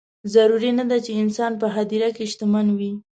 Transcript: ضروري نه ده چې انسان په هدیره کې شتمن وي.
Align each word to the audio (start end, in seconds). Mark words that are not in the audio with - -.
ضروري 0.33 0.71
نه 0.79 0.83
ده 0.89 0.97
چې 1.05 1.11
انسان 1.21 1.51
په 1.61 1.67
هدیره 1.75 2.09
کې 2.15 2.25
شتمن 2.31 2.67
وي. 2.77 2.91